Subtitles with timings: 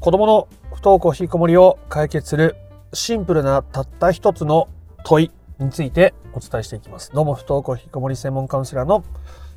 [0.00, 2.56] 子供の不登校引きこもりを解決する
[2.94, 4.70] シンプルなたった一つの
[5.04, 7.12] 問いについてお伝えしていきます。
[7.12, 9.04] どうも不登校引きこもり専門カウンセラーの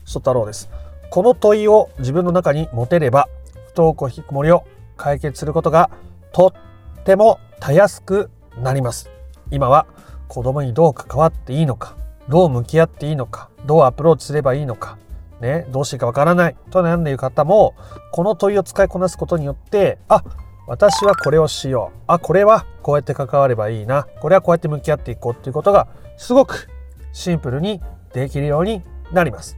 [0.04, 0.70] 曽太郎です。
[1.12, 3.30] この問いを自分の中に持てれば
[3.68, 4.66] 不登校引きこもりを
[4.98, 5.90] 解決することが
[6.34, 8.30] とってもたやすく
[8.62, 9.10] なります。
[9.50, 9.88] 今は
[10.28, 11.96] 子供にどう関わっていいのか、
[12.28, 14.98] どう向き合っていいのか、どうアプローチすればいいのか、
[15.42, 17.76] ね、どうしていいかわからないと悩んでいる方も、
[18.12, 20.24] この問いを使いこなすことによって、あ、
[20.68, 22.00] 私はこれをしよう。
[22.08, 24.08] あ、これはこうやって関わればいいな。
[24.22, 26.70] これはこうやって向き合っていこうっていうことが、すごく
[27.12, 27.82] シンプルに
[28.14, 28.82] できるように
[29.12, 29.58] なります。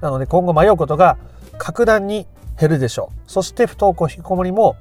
[0.00, 1.18] なので今後迷うことが
[1.58, 2.26] 格段に
[2.58, 3.30] 減るでしょう。
[3.30, 4.76] そして不登校引きこもりも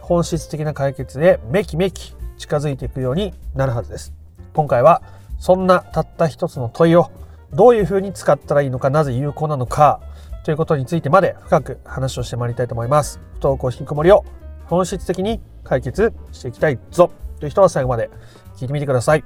[0.00, 4.12] 本質的な解決へめきめき近づいていくようになるはずです。
[4.54, 5.02] 今回は
[5.38, 7.10] そんなたった一つの問いを
[7.52, 10.00] どういうふうに使ったらいいのか、なぜ有効なのか、
[10.44, 13.20] ということについてまで深く話をしてまいりたいと思います。
[13.34, 14.24] 不登校引きこもりを
[14.66, 18.10] 本質的に解決していきたいぞという人は最後まで
[18.56, 19.24] 聞いてみてください。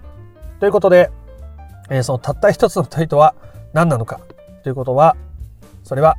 [0.60, 1.10] ということで、
[1.88, 3.34] えー、そのたった一つの問いとは
[3.72, 4.20] 何なのか
[4.62, 5.16] ということは、
[5.84, 6.16] それは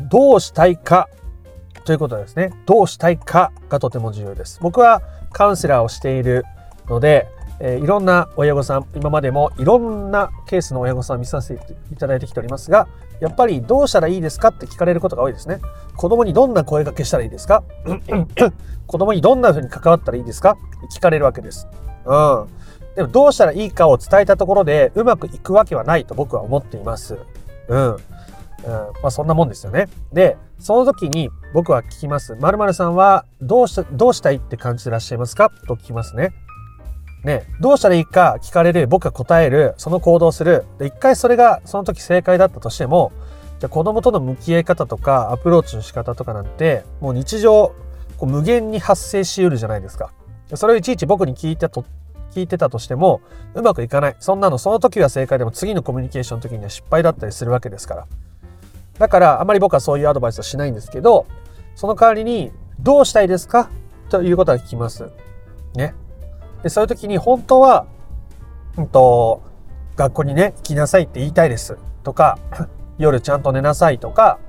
[0.00, 1.08] どうしたいか
[1.84, 2.52] ということですね。
[2.66, 4.58] どうしたいかがとても重要です。
[4.60, 6.44] 僕はカウンセラーをしている
[6.88, 7.28] ので、
[7.58, 12.88] えー、いろんな親御さん、今までもいろんなケースの親御さんを見させていただいてきておりますが、
[13.20, 15.60] やっぱりどうしたらいいですかって聞かれることが多いですね。
[15.96, 17.64] 子供にどんな声掛けしたらいいですか？
[18.86, 20.56] 子供にどんな風に関わったらいいですか？
[20.94, 21.66] 聞かれるわけです。
[22.04, 22.46] うん。
[22.94, 27.18] でもどうしたらいいかを伝えたところでうまくいくわけはないと僕は思っています。
[27.68, 27.96] うん。
[28.64, 29.88] うん、まあそんなもんですよね。
[30.12, 32.34] で、その時に僕は聞きます。
[32.34, 35.50] 〇〇さんはどうし、どうしたいって感じてらっしゃいますか？
[35.66, 36.32] と聞きますね。
[37.24, 40.64] ね、どうしたらいいか聞かれる、僕が答える、その行動する。
[40.78, 43.12] で、一回それがその時正解だったとしても、
[43.58, 47.74] じゃ子供との向き合い方とかアプローチの仕方とかなんて、もう日常、
[48.18, 50.12] こう無限に発生しうるじゃないですか。
[50.54, 51.84] それをいちいち僕に聞いたと、
[52.32, 53.20] 聞いてたとしても、
[53.54, 54.16] うまくいかない。
[54.20, 58.06] そんなの、その時は正解でも次のコミュニケーションの時には失敗だったりするわけですから。
[58.98, 61.26] だから、あまり僕はそういうアドバイスはしないんですけど、
[61.74, 63.70] その代わりに、どうしたいですか？
[64.10, 65.08] ということは聞きます。
[65.74, 65.94] ね。
[66.66, 67.86] で、そういう時に本当は、
[68.76, 69.40] うんと、
[69.94, 72.40] 学校にね、行きなさいって言いたいですとか、
[72.98, 74.40] 夜ちゃんと寝なさいとか、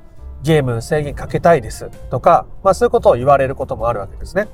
[0.41, 4.47] ゲーム制限かけたいですとか、まあそういうことを言われることもあるわけですね。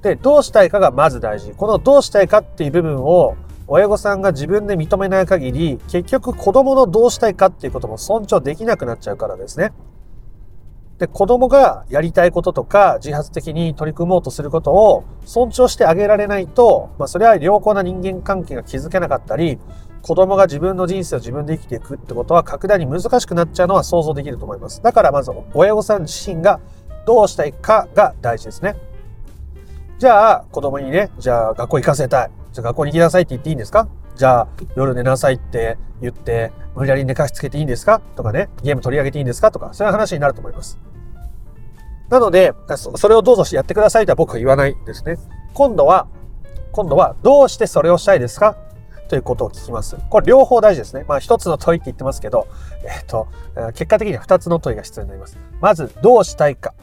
[0.00, 1.52] で、どうしたいかがまず大事。
[1.52, 3.36] このどうしたいかっていう部分を
[3.66, 9.74] 親御さんが自分で認めない限り、結局子供のどうしたいかっていうことも尊重できなくなっちゃうからですね。
[10.98, 19.58] で、子供がやりたいこととか自発的に取り組もうとすることを尊重してあげられないと、まあそれは良好な人間関係が築けなかったり、
[20.00, 24.82] 子供が自分の人生を自分で生きていくってことは格段に難しくなっちゃうのは想像できると思います。
[24.82, 26.60] だからまず親御さん自身が
[27.06, 28.76] どうしたいかが大事ですね。
[29.98, 32.30] じゃあ子供にね、じゃあ学校行かせたい。
[32.52, 33.88] じゃあ学校に行きなさいって言っていいんですか？
[34.14, 38.00] じゃあ夜寝なさいって言って無理やり寝かしつけていいんですか？
[38.14, 39.50] とかね、ゲーム取り上げていいんですか？
[39.50, 40.78] とか、そういう話になると思います。
[42.08, 45.16] なので、それをどうぞやってくださいとは僕は言わないですね。
[45.54, 46.06] 今度は、
[46.72, 48.56] 今度はどうしてそれをしたいですか？
[49.08, 49.96] ということを聞きます。
[50.10, 51.04] これ両方大事ですね。
[51.08, 52.48] まあ一つの問いって言ってますけど、
[52.84, 53.28] えっ、ー、と、
[53.72, 55.38] 結果的には二つの問いが必要になります。
[55.60, 56.74] まず、どうしたいか。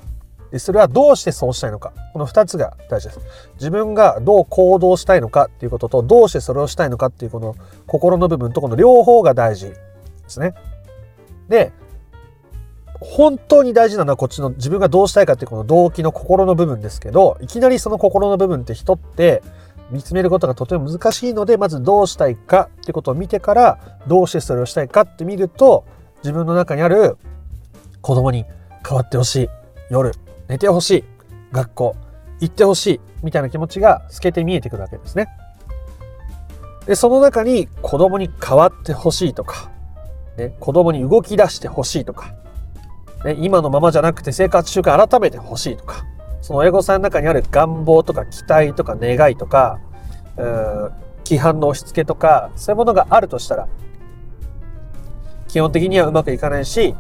[0.57, 1.93] それはどうしてそうしたいのか。
[2.13, 3.19] この二つが大事です。
[3.55, 7.55] 自分がどう行動したいのかっていうことと、どうしてそれをしたいのかっていうこの
[7.87, 9.77] 心の部分とこの両方が大事で
[10.27, 10.53] すね。
[11.49, 11.71] で、
[13.03, 19.43] 本当に大事なのはこっちの自分がどうしたいかってこの動機の心の部分ですけど、いきなりその心の部分って人って
[19.91, 25.85] 見つめることがとても難しいので、まずどうしたいかってことを見てから、どうしてそれをしたいかって見ると、
[26.23, 27.17] 自分の中にある
[28.01, 28.45] 子供に
[28.87, 29.49] 変わってほしい。
[29.89, 30.13] 夜、
[30.47, 31.03] 寝てほしい。
[31.51, 31.95] 学校、
[32.39, 33.01] 行ってほしい。
[33.21, 35.27] みたいな気持ちが透けて見えてくるわけですね。
[36.85, 39.69] で、その中に子供に変わってほしいとか、
[40.37, 42.33] ね、子供に動き出してほしいとか、
[43.25, 46.05] ね、今のままじゃなくて生活習慣改めてほしいとか、
[46.41, 49.79] その親御さんの中にある願望とか期待とか願いとか、
[50.37, 50.91] うー
[51.25, 53.67] 規範の押し付けとか、そういうものがあるとしたら、
[55.47, 56.95] 基本的にはうまくいかないし、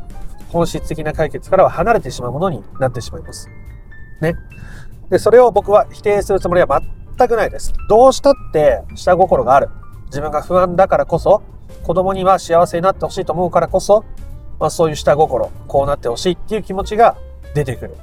[0.49, 3.49] 本質的な解決からは離れてしまうものになってしまいます。
[4.21, 4.35] ね。
[5.09, 6.81] で、それを僕は否定するつもりは
[7.17, 7.73] 全くないです。
[7.89, 9.69] どうしたって下心がある。
[10.05, 11.41] 自分が不安だからこそ、
[11.83, 14.05] 子供には幸せになってほしいと思うからこそ、
[14.59, 17.17] まあそういう下心、こうなってほしいっていう気持ちが
[17.53, 17.95] 出てくる。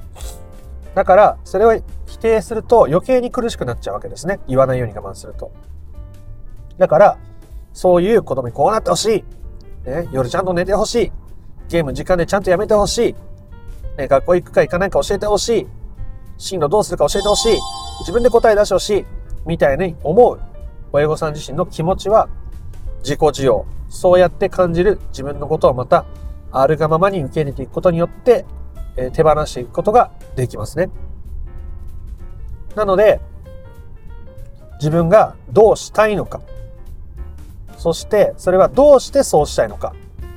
[0.95, 4.41] だから、それを否定すると余計に苦しくなっちゃうわけですね。
[4.49, 5.53] 言わないように我慢すると。
[6.79, 7.19] だから、
[7.73, 9.25] そういう子供にこうなってほし
[9.85, 9.89] い。
[9.89, 11.13] ね、夜ちゃんと寝てほしい。
[11.69, 13.15] ゲーム時間でちゃんとやめてほしい。
[13.97, 15.67] ね、学校行くか行かないか教えてほしい。
[16.37, 17.59] 進路どうするか教えてほしい。
[18.01, 19.07] 自分で答え出してほしい。
[19.47, 20.41] みたいに思う
[20.93, 22.29] 親御さん自身の気持ちは
[23.03, 23.65] 自己需要。
[23.89, 26.05] そうやって感じる自分のことをまた
[26.53, 28.45] あるがままに受け入れていくことによって、
[28.97, 30.91] え、手放していくことができますね。
[32.75, 33.21] なので、
[34.79, 36.41] 自分がどうしたいのか。
[37.77, 39.95] そして、それはどうしてそうしたいのか。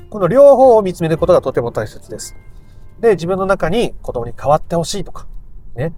[0.10, 2.36] この両方を見つめることがとても大切です。
[3.00, 5.28] で、自分の中に子供に変わってほしいとか、
[5.76, 5.94] ね。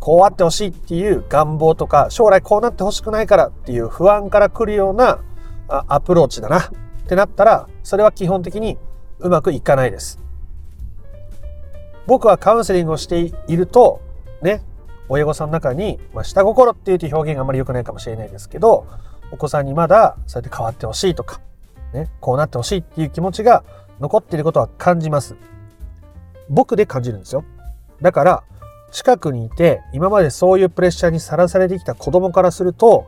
[0.00, 5.20] こうあってほしいっていう願望とか、将来こうなってほしくないからっていう不安から来るような
[5.68, 6.70] アプローチだなっ
[7.06, 8.78] てなったら、それは基本的に
[9.20, 10.18] うまくいかないです。
[12.06, 14.00] 僕はカウンセリングをしていると、
[14.42, 14.62] ね、
[15.08, 18.86] 親御さんの中に、まあ、下心っていう表現があまり良くないかもしれないですけど、
[19.30, 21.40] お子さんにまだそうやって変わってほしいとか、
[21.92, 23.64] ね、こうなってほしいっていう気持ちが
[24.00, 25.36] 残っていることは感じます。
[26.48, 27.44] 僕で感じるんですよ。
[28.02, 28.44] だから、
[28.90, 33.06] 近くにいて、今までそういうプレッシャーにさらされてきた子供からすると、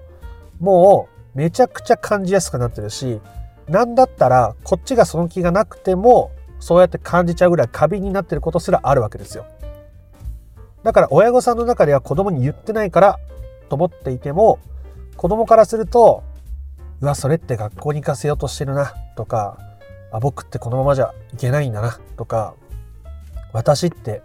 [0.58, 3.20] もうめちゃくちゃ感じやすくなってるし、
[3.68, 6.30] なんだったらこっちがその気がなくても、
[6.60, 9.44] そうやって感じちゃうぐらい過敏になってることすらあるわけですよ。
[10.82, 13.18] だから親御さんの中では子供に言ってないから
[13.68, 14.58] と思っていても、
[15.16, 16.22] 子供からすると、
[17.00, 19.58] うわ、それって学校に行かせようとしてるな、とか、
[20.12, 22.54] あ、僕ってこのままじゃいけないんだな、とか、
[23.52, 24.22] 私って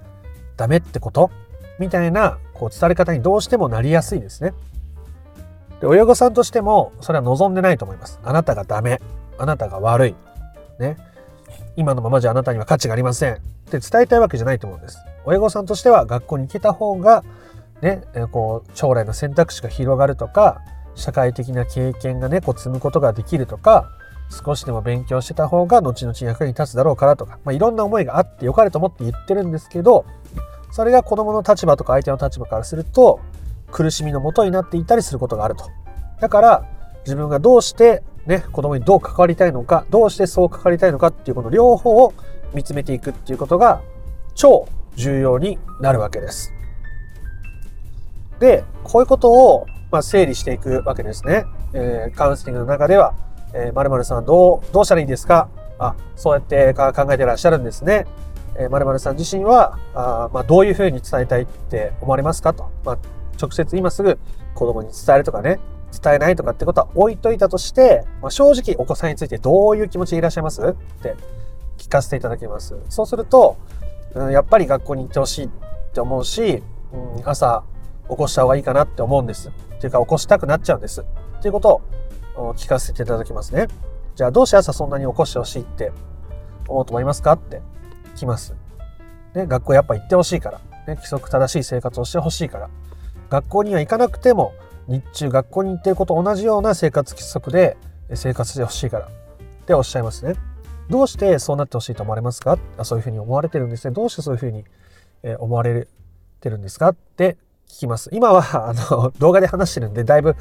[0.57, 1.31] ダメってこと？
[1.79, 4.53] みたいなこう伝わり方にどうしてもなりやすいですね。
[5.79, 8.19] で親御さんとしてもそれは望んでないと思います。
[8.23, 9.01] あなたがダメ。
[9.37, 10.15] あなたが悪い。
[10.79, 10.97] ね。
[11.75, 13.35] 今のままじゃあなたには価値がありません。
[13.35, 13.37] っ
[13.71, 14.99] て伝えたいわけじゃないと思うんです。
[15.25, 17.23] 親御さんとしては学校に行けた方が、
[17.81, 20.61] ね、こう将来の選択肢が広がるとか、
[20.95, 23.89] 社会的な経験がね、こう積むことができるとか、
[24.29, 30.05] 少しでも勉強してた方が後々役に立つだろうからとか、まあ、いろんな思いがあってよかれと思って言ってるんですけど、
[30.71, 33.19] それが子供の立場とか相手の立場からすると、
[33.71, 35.65] 苦しみのもとになっていたりすることがあると。
[36.19, 36.65] だから、
[37.03, 42.13] 自分がどうしてね、子供にどう関わりたいのか、どうしてそう関わりたいのかっていうこの両方を
[42.53, 43.81] 見つめていくっていうことが
[44.35, 46.53] 超重要になるわけです。
[48.39, 51.45] で、こういうことを、まあ、整理していくわけですね。
[51.73, 53.13] えー、カウンセリングの中では、
[53.53, 55.49] えー、〇〇さんどう、どうしたらいいですか？
[55.79, 58.05] あ、そうやって考えてらっしゃるんですね。
[58.57, 62.69] えー、〇〇さん自身は、あまあ、どういうふうに伝えたいって思われますかと。
[62.83, 62.97] まあ、
[63.39, 64.19] 直接今すぐ
[64.53, 65.59] 子供に伝えるとかね、
[65.91, 70.61] 伝えないとかってことは置いといたとして、まあ、正直お子さんについてどういう気持ちでいらっしゃいます？
[70.61, 71.15] って
[71.77, 72.75] 聞かせていただきます。
[72.89, 73.57] そうすると、
[74.13, 75.49] うん、やっぱり学校に行ってほしいっ
[75.93, 77.63] て思うし、うん、朝
[78.09, 79.49] 起こした方がいいかなって思うんです。
[79.49, 81.01] っていうか起こしたくなっちゃうんです。
[81.01, 81.81] っていうこと
[82.35, 83.67] を聞かせていただきますね。
[84.15, 85.91] じゃあどうして朝そんなに起こしてほしいって
[86.67, 87.33] 思うと思いますか？
[87.33, 87.61] って
[88.15, 88.55] きます。
[89.33, 90.59] ね、学校やっぱ行ってほしいから。
[90.87, 92.69] ね、規則正しい生活をしてほしいから。
[93.29, 94.51] 学校には行かなくても、
[94.87, 97.77] 日中学校に行ってること同じような生活規則で
[98.13, 99.09] 生活してほしいからっ
[99.65, 100.35] ておっしゃいますね。
[100.89, 102.57] どうしてそうなってほしいと思われますか？
[102.83, 103.93] そういうふうに思われてるんですね。
[103.93, 104.65] どうしてそういうふうに
[105.39, 105.87] 思われ
[106.41, 106.89] てるんですか？
[106.89, 107.37] って
[107.67, 108.09] 聞きます。
[108.11, 110.35] 今は あの動画で話してるんで、だいぶ、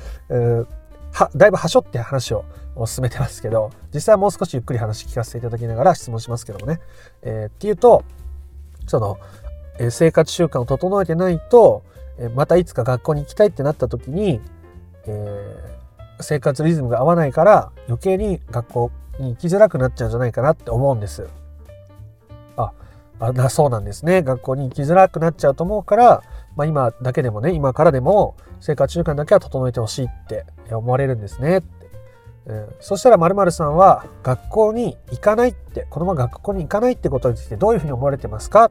[1.12, 2.44] はだいぶはしょって話を
[2.86, 6.80] 進めてますけど、実際はもう少しゆっくり話聞かせていただきながら質問しますけどもね。
[7.22, 8.02] えー、っていうと、
[8.88, 9.18] その、
[9.78, 11.84] えー、生活習慣を整えてないと、
[12.28, 14.40] またいつか学校に行きたいってなった時に、
[15.06, 21.28] えー、生活リズムが合わないから余計に学校に行きづらくなっちゃうんじゃないかなって思うんです。
[22.56, 22.72] あ、
[23.18, 24.22] あそうなんですね。
[24.22, 26.22] 学校に行きづらくなっちゃうと思うから、
[26.56, 31.90] まあ、今だけでもね、今からでも生活習慣だけは整えてほしいって思われるんですねって。
[32.46, 38.70] うん、そしたら〇〇さんは学校に行かないって、このまま学校に行かないってことについてどういうふうに思われてますか？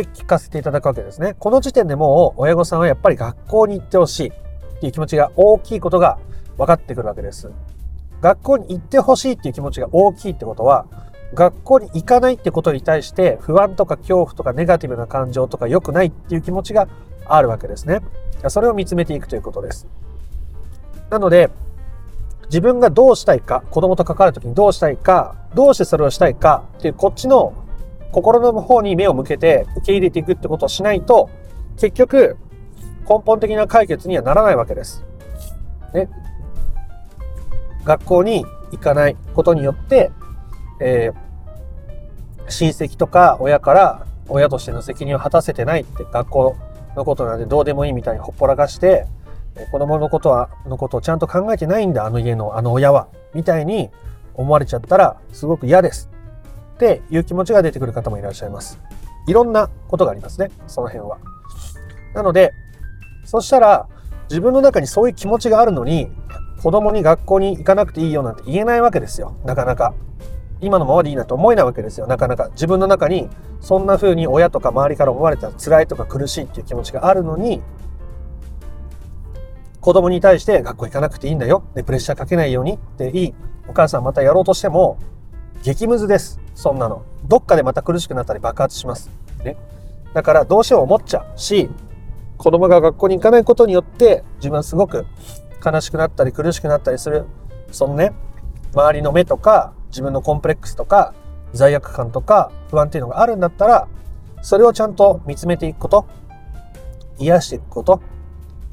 [0.00, 1.36] って聞かせていただくわけですね。
[1.38, 6.18] この時点でもう親御さんはやっぱり学校に行ってほしいっていう気持ちが大きいことが
[6.58, 7.50] 分かってくるわけです。
[8.20, 10.86] 学校に行ってほしいっていう気持ちが大きいってことは、
[11.34, 16.88] 学校に行かないってことに対して不安とか恐怖とかネガティブな感情とか良くないっていう気持ちが
[17.26, 18.00] あるわけですね。
[18.48, 19.86] それを見つめていくということです。
[21.10, 21.50] なので、
[22.46, 27.54] 自分がどうしたいか、子供と関わるときにどうしたいか、どうしてそれをしたいかっていうこっちの
[28.14, 31.30] 心の方に目を向けて受け入れていくってことをしないと、
[31.76, 32.36] 結局
[33.08, 35.02] 根本的な解決にはならないわけです。
[35.92, 36.08] ね。
[37.82, 40.12] 学校に行かないことによって、
[40.80, 46.56] えー、親戚とか親から親としての責任を果たせてないって学校
[46.94, 49.08] のことなんでどうでもいいみたいにほっぽらかして、
[49.72, 53.08] 子供のことは、のことをちゃんと考えてないんだ、あの家のあの親は。
[53.34, 53.90] みたいに
[54.34, 56.13] 思われちゃったらすごく嫌です。
[56.74, 58.78] っていう気持ちが出てくる方もいらっしゃいます。
[59.26, 61.18] いろんなことがありますね、その辺は。
[62.14, 62.52] なので、
[63.24, 63.88] そしたら
[64.28, 66.10] 自分の中にそういう気持ちがあるのに、
[66.62, 69.36] 子供に学校に行かなくていいよなんて言えないわけですよ。
[69.44, 69.94] なかなか。
[70.60, 72.06] 今のままでいいなと思えないわけですよ。
[72.06, 72.48] なかなか。
[72.52, 73.28] 自分の中に
[73.60, 77.62] そんな風に親とか周りから思われたら辛いとか苦しいっていう気持ちがあるのに、
[79.80, 81.64] 子供に対して学校行かなくていいんだよ。
[81.74, 83.34] で、プレッシャーかけないようにっていい。
[83.68, 84.98] お母さんまたやろうとしても、
[85.64, 86.38] 激ムズです。
[86.54, 87.04] そんなの。
[87.24, 89.10] どっかでまた苦しくなったり爆発します。
[89.42, 89.56] ね。
[90.12, 91.70] だからどうしよう思っちゃうし、
[92.36, 95.06] 子供が学校に行かないことによって自分はすごく
[95.64, 97.24] 悲しくなったり苦しくなったりする。
[97.72, 98.12] そのね、
[98.74, 101.14] 周りの目とか自分のコンプレックスとか
[101.54, 103.88] 罪悪感とか不安っていうのがあるんだったら、
[104.42, 106.04] それをちゃんと見つめていくこと、
[107.18, 108.02] 癒していくこと、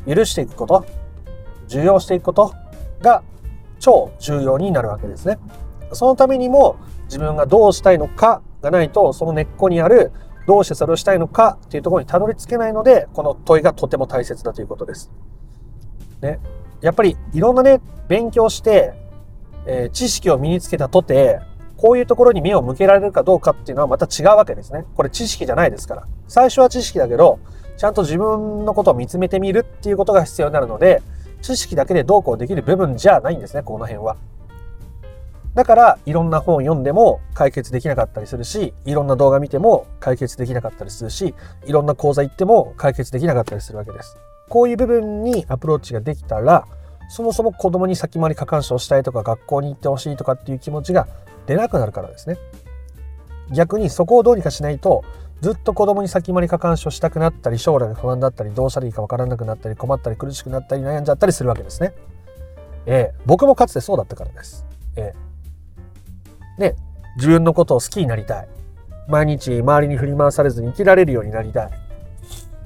[0.06, 0.86] 許していくこと、
[1.68, 2.54] 受容していくこと
[3.00, 3.24] が
[3.80, 5.40] 超重要になるわけですね。
[5.94, 10.12] そのためにも自分がどうしたいのかがないと、その根っこにある
[10.48, 15.12] どうしてそれをしたいのかっていうところにたどり着けないので、この問いがとても大切だということです。
[16.22, 16.40] ね。
[16.82, 18.94] やっぱりいろんなね、勉強して、
[19.66, 21.40] えー、知識を身につけたとて、
[21.78, 24.86] こういうところに目を向けられるかどうかっていうのはまた違うわけですね。
[24.96, 26.08] これ知識じゃないですから。
[26.28, 27.40] 最初は知識だけど、
[27.78, 31.02] ちゃんと自分のことを見つめてみるっていうことが必要になるので、
[31.42, 34.18] 知識だけでどうこうできる部分じゃないんですね、この辺は。
[35.54, 44.18] だから、いろんな本読んでも解決できなかったりするし、いろんな動画見ても解決できなかったりするし、いろんな講座行っても解決できなかったりするわけです。
[44.48, 46.66] こういう部分にアプローチができたら、
[47.10, 51.08] そもそも子供に先回り過干渉したいとか、学校に行ってほしいとかっていう気持ちが
[51.46, 52.38] 出なくなるからですね。
[53.52, 55.04] 逆にそこをどうにかしないと、
[55.42, 61.94] ずっと子供に先回り過干渉したくなったり、将来が不安だったり、どうしたらいいかわからなくなったり、困ったり苦しくなったり、悩んじゃったりするわけですね。
[62.86, 64.66] えー、僕もかつてそうだったからです。
[64.96, 65.31] えー
[66.58, 66.76] ね、
[67.16, 68.48] 自分のことを好きになりたい。
[69.08, 71.72] 毎日周りに振り回されずに生きられるようになりたい。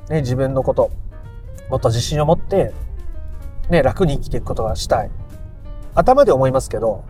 [0.09, 0.91] ね、自分のこと、
[1.69, 2.73] もっと自信を持って、
[3.69, 5.09] ね、楽に生きていくことがしたい。
[5.95, 7.03] 頭で思いますけど、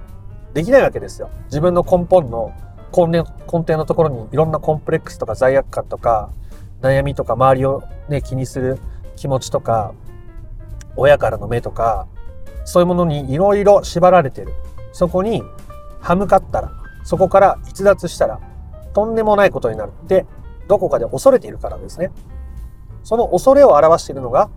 [0.53, 1.29] できないわけですよ。
[1.45, 2.53] 自分の根本の
[2.95, 3.23] 根根
[3.65, 6.29] 底のところにいろんなコンプレックスとか罪悪感とか、
[6.81, 8.79] 悩みとか周りをね、気にする
[9.17, 9.93] 気持ちとか、
[10.95, 12.07] 親からの目とか、
[12.63, 14.53] そういうものにいろいろ縛られてる。
[14.93, 15.43] そこに
[16.05, 16.71] 歯向かったら、
[17.03, 18.39] そこから逸脱したら、
[18.93, 20.27] とんでもないことになるって、
[20.67, 22.11] どこかで恐れているからですね。
[23.03, 24.51] その恐れを表しているのが、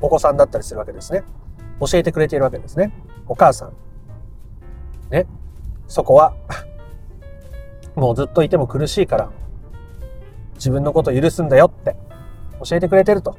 [0.00, 1.24] お子さんだったりするわけですね。
[1.80, 2.92] 教えてくれているわけですね。
[3.26, 3.72] お母さん。
[5.10, 5.26] ね。
[5.88, 6.34] そこは、
[7.96, 9.30] もうずっといても苦しいから、
[10.54, 11.96] 自分のこと許すんだよって
[12.64, 13.36] 教えてくれてると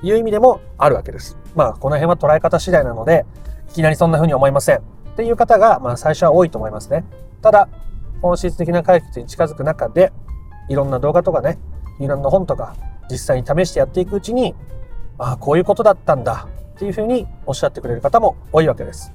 [0.00, 1.36] いう意味でもあるわけです。
[1.56, 3.26] まあ、この辺は捉え方次第なので、
[3.70, 4.99] いきなりそんな風に思いません。
[5.12, 7.04] っていう方が、まあ、最初は多いと思いますね。
[7.42, 7.68] ただ、
[8.22, 10.12] 本質的な解決に近づく中で、
[10.68, 11.58] いろんな動画とかね、
[11.98, 12.74] いろんな本とか、
[13.10, 14.54] 実際に試してやっていくうちに、
[15.18, 19.12] ああ、こういうことだったんだ、っていうふうにおっしゃってくれる方も多いわけです。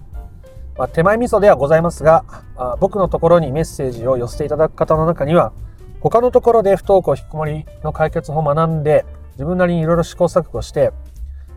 [0.78, 2.26] まあ、手前味噌ではございますが
[2.58, 5.54] あ、僕のところにメッセージを寄せていただく方の中には、
[6.02, 10.92] 他のところで不登校引きこもりの解決法を学んで、自分なりにいろいろ試行錯誤して、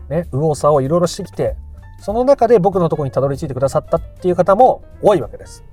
[0.09, 1.55] ね、右往左往いろいろしてきて、
[1.99, 5.63] その中で僕のところにたどり着いてくださったっていう方も多いわけです。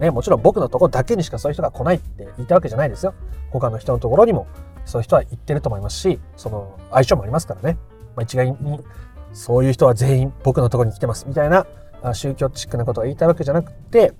[0.00, 3.14] ね、もちろん僕のところだけにしかそういう人が来ないって言ったわけじゃないですよ。
[3.50, 4.46] 他の人のところにも
[4.84, 7.78] そういう人は言ってると思いますし、その相性もありますからね。
[8.14, 8.80] まあ、一概に
[9.32, 11.66] そういう人は全員僕のところに来てますみたいな
[12.14, 14.14] 宗教チックなことを言いたいわけじゃなくて、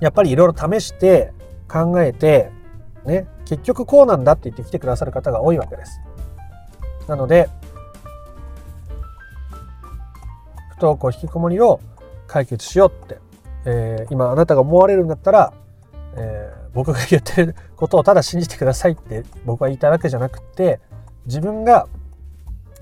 [0.00, 1.32] やっぱりいろいろ試して
[1.68, 2.50] 考えて、
[3.04, 6.00] ね、結局こうなんだって言って来てくださる方が多いわけです。
[7.06, 7.48] なので、
[10.80, 11.80] 登校引きこもりを
[12.26, 13.18] 解決しようって、
[13.64, 15.52] えー、今あなたが思われるんだったら、
[16.16, 20.80] えー、僕が言ってることをただ信じてくださいって僕は言いたいわけじゃなくて
[21.26, 21.88] 自分が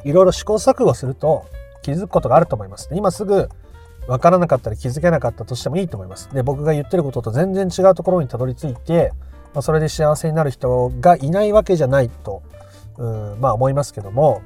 [0.05, 1.47] いろいろ試行錯誤すると
[1.83, 2.89] 気づくことがあると思います。
[2.93, 3.49] 今すぐ
[4.09, 6.33] 分からなかったり気づけなかったとしてもいいと思います。
[6.33, 9.13] で、僕が言ってることと全然違うところにたどり着いて、
[9.55, 12.43] まあ、それで幸せになる人がいないわけじゃないと、
[12.97, 14.43] うんまあ思いますけども、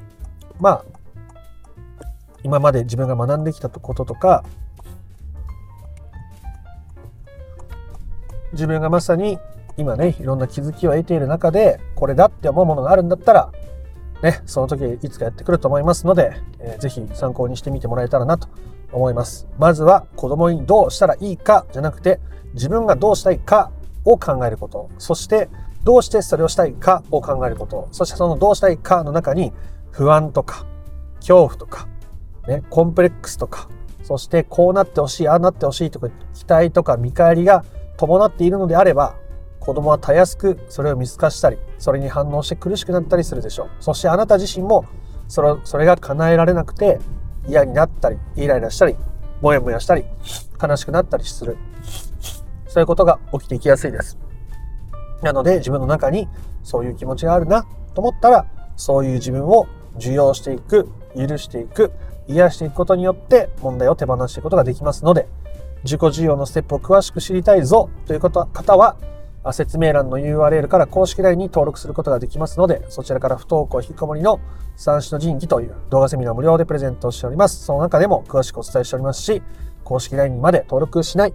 [0.60, 0.84] まあ
[2.44, 4.44] 今まで自分が学んできたこととか
[8.52, 9.38] 自分がまさに
[9.76, 13.52] 今ねいろんな気づきを得ている中でこれだって思うものがあるんだったら
[14.22, 18.48] ねその時いつかやってくると思いますので、えー、ぜひ参考にしてみてもらえたらなと
[18.92, 19.48] 思います。
[19.58, 22.20] まずは子供にどうしたらいいかじゃなくて
[22.52, 23.72] 自分がどうしたいか
[24.04, 24.90] を考えること。
[24.98, 25.48] そして
[25.82, 27.88] どうしてそれをしたいかを考えること。
[27.90, 29.52] そしてそのどうしたいかの中に
[29.90, 30.66] 不安とか
[31.16, 31.88] 恐怖とか
[32.48, 33.68] ね、コンプレックスとか、
[34.02, 37.64] そしてこうなってほしい、ああなってほしいとか、期待とか見返りが
[37.96, 39.14] 伴っているのであれば、
[39.60, 43.70] 子供はたやすくそれを見透かしたり、それに反応して苦しくなったりするでしょう。
[43.78, 44.84] そしてあなた自身も
[45.28, 46.98] それそれが叶えられなくて
[47.46, 48.96] 嫌になったり、イライラしたり、
[49.40, 50.04] もやもやしたり、
[50.60, 51.56] 悲しくなったりする。
[52.66, 54.18] そういうことが起きていきやすいです。
[55.22, 56.28] なので自分の中に
[56.64, 58.46] そういう気持ちがあるなと思ったら、
[58.76, 61.92] そういう自分を受容していく、許していく、
[62.28, 65.28] 癒していくことによって問題を手放していくことができますので、
[65.84, 68.96] 自己需要のステップを詳しく知りたいぞという方は、
[69.52, 74.38] 説明欄の URL から公式 LINE に登録することができますので、そちらから不登校引きこもりの
[74.76, 77.64] 三種の神器という動画セミナー無料でプレゼントしております。
[77.64, 79.42] その中でも詳しくお伝えしておりますし、
[79.82, 81.34] 公式 LINE にまで登録しない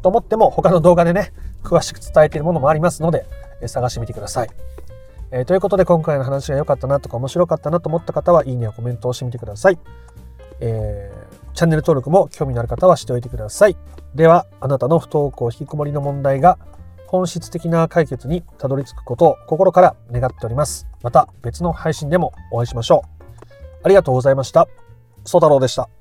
[0.00, 1.32] と思っても他の動画でね、
[1.64, 3.26] 詳しく伝えているものもありますので、
[3.66, 4.50] 探してみてください。
[5.32, 9.78] えー、ということで今回の話が良かったなとか面白かったなと思った方はいいねやコメントをしてみてください。
[10.60, 13.76] えー、チャンネル登録も興味のある方はしておいてください。
[14.14, 16.58] では、あなたの不登校引きこもりの問題が
[17.06, 20.86] 本質的な解決にたどり着くことを心から願っております。
[21.02, 23.44] また別の配信でもお会いしましょう。
[23.82, 24.68] ありがとうございました。
[25.24, 25.99] ソ太郎でした。